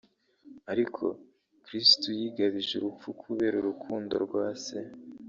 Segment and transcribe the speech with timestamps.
[0.71, 1.03] Ariko
[1.65, 4.79] Kristu yigabije urupfu kubera urukundo rwa Se